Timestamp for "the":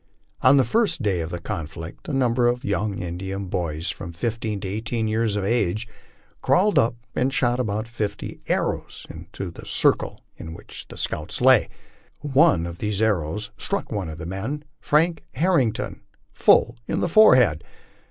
0.57-0.63, 1.29-1.39, 9.51-9.63, 10.87-10.97, 14.17-14.25, 17.01-17.07